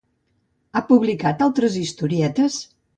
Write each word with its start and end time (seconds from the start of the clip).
Ha 0.79 0.83
publicat 0.89 1.47
altres 1.49 1.79
historietes? 1.85 2.63